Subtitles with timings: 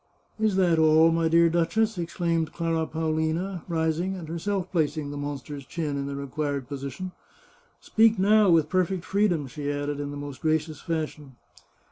[0.39, 5.63] "Is that all, my dear duchess?" exclaimed Clara Paolina, rising, and herself placing the monster's
[5.63, 7.11] chin in the required position."
[7.79, 11.35] Speak now, with perfect freedom," she added, in the most gracious fashion.